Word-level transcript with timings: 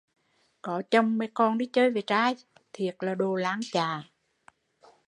Có 0.61 0.81
chồng 0.91 1.17
mà 1.17 1.25
còn 1.33 1.57
đi 1.57 1.65
chơi 1.65 1.91
với 1.91 2.03
trai, 2.07 2.35
thiệt 2.73 2.95
là 2.99 3.15
đồ 3.15 3.35
lang 3.35 3.59
chạ 3.71 4.03